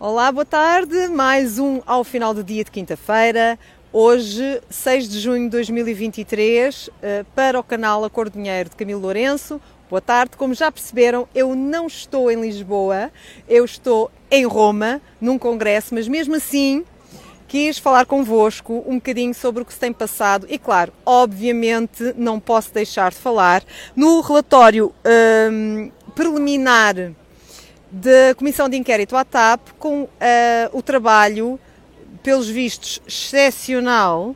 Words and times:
Olá, 0.00 0.30
boa 0.30 0.44
tarde. 0.44 1.08
Mais 1.08 1.58
um 1.58 1.80
ao 1.84 2.04
final 2.04 2.32
do 2.32 2.44
dia 2.44 2.62
de 2.62 2.70
quinta-feira. 2.70 3.58
Hoje, 3.92 4.60
6 4.70 5.08
de 5.08 5.18
junho 5.18 5.46
de 5.46 5.48
2023, 5.48 6.88
eh, 7.02 7.24
para 7.34 7.58
o 7.58 7.64
canal 7.64 8.04
A 8.04 8.08
Cor 8.08 8.30
do 8.30 8.34
Dinheiro 8.34 8.70
de 8.70 8.76
Camilo 8.76 9.00
Lourenço. 9.00 9.60
Boa 9.90 10.00
tarde. 10.00 10.36
Como 10.36 10.54
já 10.54 10.70
perceberam, 10.70 11.26
eu 11.34 11.56
não 11.56 11.88
estou 11.88 12.30
em 12.30 12.40
Lisboa, 12.40 13.10
eu 13.48 13.64
estou 13.64 14.08
em 14.30 14.44
Roma, 14.44 15.02
num 15.20 15.36
congresso, 15.36 15.92
mas 15.92 16.06
mesmo 16.06 16.36
assim 16.36 16.84
quis 17.48 17.76
falar 17.76 18.06
convosco 18.06 18.84
um 18.86 18.96
bocadinho 18.96 19.34
sobre 19.34 19.62
o 19.62 19.66
que 19.66 19.72
se 19.72 19.80
tem 19.80 19.92
passado 19.92 20.46
e, 20.48 20.60
claro, 20.60 20.92
obviamente 21.04 22.14
não 22.16 22.38
posso 22.38 22.72
deixar 22.72 23.10
de 23.10 23.16
falar 23.16 23.64
no 23.96 24.20
relatório 24.20 24.94
hum, 25.50 25.90
preliminar 26.14 26.94
da 27.90 28.34
Comissão 28.36 28.68
de 28.68 28.76
Inquérito 28.76 29.16
à 29.16 29.24
TAP 29.24 29.70
com 29.78 30.02
uh, 30.02 30.08
o 30.72 30.82
trabalho, 30.82 31.58
pelos 32.22 32.48
vistos, 32.48 33.00
excepcional 33.06 34.34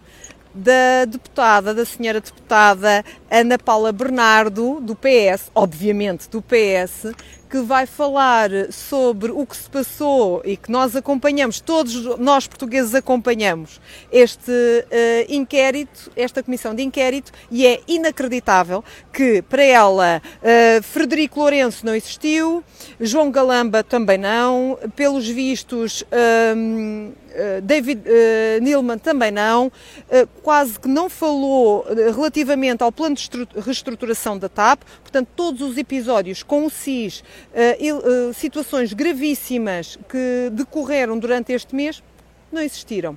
da 0.55 1.05
deputada, 1.07 1.75
da 1.75 1.85
senhora 1.85 2.21
deputada 2.21 3.05
Ana 3.31 3.59
Paula 3.59 3.93
Bernardo, 3.93 4.81
do 4.81 4.95
PS, 4.95 5.51
obviamente 5.55 6.29
do 6.29 6.43
PS, 6.43 7.15
que 7.53 7.61
vai 7.61 7.85
falar 7.85 8.49
sobre 8.71 9.31
o 9.31 9.45
que 9.45 9.55
se 9.55 9.69
passou 9.69 10.41
e 10.43 10.57
que 10.57 10.73
nós 10.73 10.97
acompanhamos, 10.97 11.61
todos 11.61 12.17
nós 12.17 12.47
portugueses 12.47 12.95
acompanhamos 12.95 13.79
este 14.11 14.51
uh, 14.51 14.87
inquérito, 15.29 16.11
esta 16.17 16.43
comissão 16.43 16.75
de 16.75 16.83
inquérito, 16.83 17.31
e 17.51 17.67
é 17.67 17.83
inacreditável 17.87 18.83
que 19.13 19.43
para 19.43 19.63
ela 19.63 20.23
uh, 20.39 20.83
Frederico 20.83 21.41
Lourenço 21.41 21.85
não 21.85 21.95
existiu, 21.95 22.65
João 22.99 23.31
Galamba 23.31 23.85
também 23.85 24.17
não, 24.17 24.79
pelos 24.97 25.29
vistos. 25.29 26.03
Um, 26.57 27.13
eh, 27.35 27.61
David 27.63 28.03
uh, 28.07 28.63
Neilman 28.63 28.99
também 28.99 29.31
não, 29.31 29.67
uh, 29.69 29.73
quase 30.43 30.79
que 30.79 30.89
não 30.89 31.09
falou 31.09 31.87
relativamente 32.15 32.83
ao 32.83 32.93
plano 32.93 33.17
de 33.17 33.49
reestruturação 33.57 34.39
da 34.39 34.49
TAP, 34.49 34.83
portanto, 35.01 35.29
todos 35.35 35.63
os 35.63 35.79
episódios 35.79 36.43
com 36.43 36.67
o 36.67 36.71
SIS, 36.71 37.25
situações 38.35 38.93
gravíssimas 38.93 39.99
que 40.09 40.51
decorreram 40.53 41.19
durante 41.19 41.53
este 41.53 41.75
mês, 41.75 42.03
não 42.51 42.63
existiram. 42.63 43.17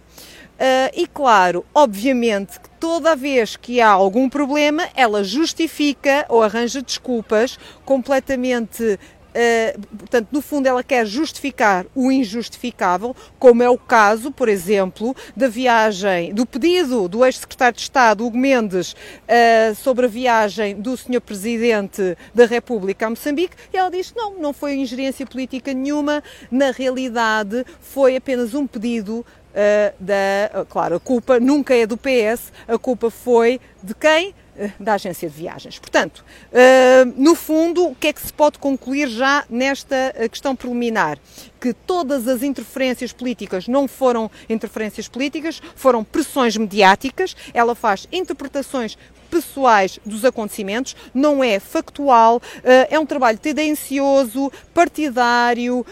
Uh, 0.55 0.87
e 0.95 1.05
claro, 1.05 1.65
obviamente 1.73 2.57
que 2.61 2.69
toda 2.79 3.13
vez 3.13 3.57
que 3.57 3.81
há 3.81 3.89
algum 3.89 4.29
problema, 4.29 4.87
ela 4.95 5.21
justifica 5.21 6.25
ou 6.29 6.41
arranja 6.41 6.81
desculpas 6.81 7.59
completamente 7.83 8.97
Uh, 9.35 9.97
portanto, 9.97 10.29
no 10.31 10.41
fundo, 10.41 10.65
ela 10.65 10.81
quer 10.81 11.05
justificar 11.05 11.85
o 11.93 12.09
injustificável, 12.09 13.13
como 13.37 13.61
é 13.61 13.69
o 13.69 13.77
caso, 13.77 14.31
por 14.31 14.47
exemplo, 14.47 15.13
da 15.35 15.49
viagem, 15.49 16.33
do 16.33 16.45
pedido 16.45 17.09
do 17.09 17.25
ex-secretário 17.25 17.75
de 17.75 17.81
Estado, 17.81 18.25
Hugo 18.25 18.37
Mendes, 18.37 18.93
uh, 18.93 19.75
sobre 19.75 20.05
a 20.05 20.09
viagem 20.09 20.75
do 20.79 20.95
Sr. 20.95 21.19
Presidente 21.19 22.17
da 22.33 22.45
República 22.45 23.07
a 23.07 23.09
Moçambique, 23.09 23.57
e 23.73 23.77
ela 23.77 23.91
diz 23.91 24.11
que 24.11 24.17
não, 24.17 24.39
não 24.39 24.53
foi 24.53 24.75
ingerência 24.75 25.25
política 25.25 25.73
nenhuma, 25.73 26.23
na 26.49 26.71
realidade 26.71 27.65
foi 27.81 28.15
apenas 28.15 28.53
um 28.53 28.65
pedido 28.65 29.25
Uh, 29.55 29.95
da. 29.97 30.65
Claro, 30.67 30.97
a 30.97 30.99
culpa 30.99 31.39
nunca 31.39 31.73
é 31.73 31.87
do 31.87 31.95
PS, 31.95 32.51
a 32.67 32.77
culpa 32.77 33.09
foi 33.09 33.61
de 33.81 33.95
quem? 33.95 34.35
Da 34.79 34.93
agência 34.93 35.29
de 35.29 35.35
viagens. 35.35 35.79
Portanto, 35.79 36.23
uh, 36.51 37.13
no 37.21 37.35
fundo, 37.35 37.87
o 37.87 37.95
que 37.95 38.07
é 38.07 38.13
que 38.13 38.21
se 38.21 38.31
pode 38.31 38.57
concluir 38.57 39.07
já 39.07 39.45
nesta 39.49 40.13
eh, 40.15 40.29
questão 40.29 40.55
preliminar? 40.55 41.17
Que 41.59 41.73
todas 41.73 42.27
as 42.27 42.43
interferências 42.43 43.11
políticas 43.11 43.67
não 43.67 43.87
foram 43.87 44.29
interferências 44.49 45.07
políticas, 45.07 45.61
foram 45.75 46.03
pressões 46.03 46.55
mediáticas, 46.55 47.35
ela 47.53 47.75
faz 47.75 48.07
interpretações 48.11 48.97
pessoais 49.29 49.99
dos 50.05 50.23
acontecimentos, 50.23 50.95
não 51.13 51.43
é 51.43 51.59
factual, 51.59 52.39
é 52.63 52.97
um 52.99 53.05
trabalho 53.05 53.39
tendencioso, 53.39 54.51
partidário, 54.73 55.85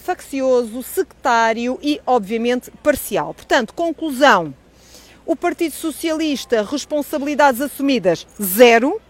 faccioso, 0.00 0.82
sectário 0.84 1.78
e, 1.82 2.00
obviamente, 2.06 2.70
parcial. 2.82 3.34
Portanto, 3.34 3.74
conclusão 3.74 4.54
o 5.26 5.34
Partido 5.34 5.72
Socialista, 5.72 6.62
responsabilidades 6.62 7.60
assumidas, 7.60 8.26
zero. 8.40 9.00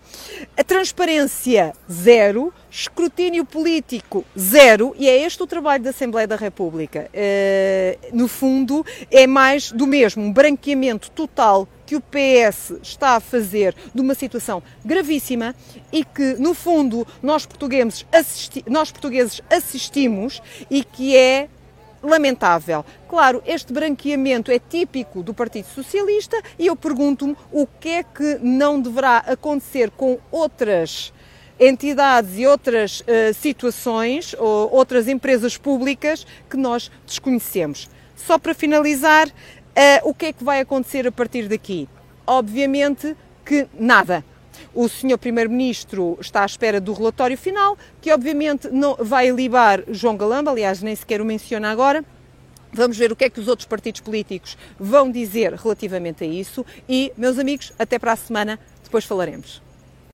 A 0.57 0.65
transparência, 0.65 1.75
zero. 1.91 2.53
Escrutínio 2.71 3.45
político, 3.45 4.25
zero. 4.39 4.95
E 4.99 5.09
é 5.09 5.23
este 5.23 5.43
o 5.43 5.47
trabalho 5.47 5.85
da 5.85 5.91
Assembleia 5.91 6.27
da 6.27 6.37
República. 6.37 7.11
Uh, 7.13 8.17
no 8.17 8.27
fundo, 8.27 8.85
é 9.11 9.27
mais 9.27 9.71
do 9.71 9.87
mesmo. 9.87 10.23
Um 10.23 10.33
branqueamento 10.33 11.11
total 11.11 11.69
que 11.87 11.97
o 11.97 12.01
PS 12.01 12.73
está 12.83 13.17
a 13.17 13.21
fazer 13.21 13.75
de 13.95 14.01
uma 14.01 14.15
situação 14.15 14.63
gravíssima 14.85 15.55
e 15.93 16.05
que, 16.05 16.35
no 16.35 16.53
fundo, 16.53 17.07
nós 17.23 17.47
portugueses, 17.47 18.05
assisti 18.11 18.65
nós 18.67 18.91
portugueses 18.91 19.41
assistimos 19.49 20.43
e 20.69 20.83
que 20.83 21.17
é 21.17 21.49
lamentável. 22.07 22.85
Claro, 23.09 23.43
este 23.47 23.73
branqueamento 23.73 24.51
é 24.51 24.59
típico 24.59 25.23
do 25.23 25.35
Partido 25.35 25.67
Socialista 25.67 26.41
e 26.59 26.67
eu 26.67 26.77
pergunto-me 26.77 27.37
o 27.53 27.67
que 27.67 27.89
é 27.89 28.03
que 28.03 28.39
não 28.41 28.81
deverá 28.81 29.19
acontecer 29.19 29.91
com 29.91 30.19
outras 30.31 31.13
entidades 31.59 32.39
e 32.39 32.47
outras 32.47 33.01
uh, 33.01 33.35
situações 33.35 34.35
ou 34.39 34.73
outras 34.73 35.09
empresas 35.09 35.57
públicas 35.57 36.27
que 36.49 36.57
nós 36.57 36.91
desconhecemos. 37.07 37.89
Só 38.15 38.39
para 38.39 38.55
finalizar, 38.55 39.29
uh, 39.29 39.33
o 40.05 40.15
que 40.15 40.27
é 40.27 40.33
que 40.33 40.45
vai 40.45 40.61
acontecer 40.61 41.07
a 41.07 41.13
partir 41.13 41.49
daqui? 41.49 41.89
Obviamente 42.27 43.17
que 43.45 43.67
nada. 43.79 44.25
O 44.75 44.89
senhor 44.89 45.19
Primeiro-Ministro 45.19 46.19
está 46.21 46.43
à 46.43 46.47
espera 46.47 46.81
do 46.81 46.93
relatório 46.93 47.37
final, 47.37 47.77
que 48.01 48.13
obviamente 48.13 48.69
não 48.69 48.97
vai 48.97 49.31
libar 49.31 49.83
João 49.89 50.17
Galamba, 50.17 50.51
aliás, 50.51 50.83
nem 50.83 50.95
sequer 50.95 51.21
o 51.21 51.25
menciona 51.25 51.71
agora. 51.71 52.05
Vamos 52.73 52.97
ver 52.97 53.11
o 53.11 53.17
que 53.17 53.25
é 53.25 53.31
que 53.31 53.41
os 53.41 53.49
outros 53.49 53.67
partidos 53.67 54.01
políticos 54.01 54.57
vão 54.79 55.11
dizer 55.11 55.55
relativamente 55.55 56.25
a 56.25 56.27
isso 56.27 56.65
e, 56.89 57.13
meus 57.17 57.39
amigos, 57.39 57.73
até 57.79 57.99
para 57.99 58.13
a 58.13 58.17
semana, 58.17 58.59
depois 58.83 59.05
falaremos. 59.05 59.66